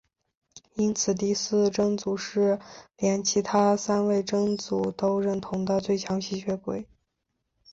[0.73, 2.59] 因此第四真祖是
[2.97, 6.87] 连其他三位真祖都认同的最强吸血鬼。